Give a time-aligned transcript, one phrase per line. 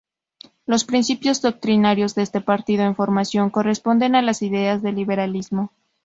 [0.65, 5.73] Los principios doctrinarios de este partido en formación corresponden a las ideas del liberalismo.